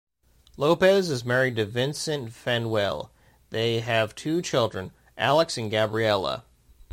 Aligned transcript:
Lopez 0.57 1.11
is 1.11 1.23
married 1.23 1.57
to 1.57 1.63
Vincent 1.67 2.31
Fanuele; 2.31 3.11
they 3.51 3.81
have 3.81 4.15
two 4.15 4.41
children, 4.41 4.93
Alex 5.15 5.59
and 5.59 5.69
Gabriella. 5.69 6.43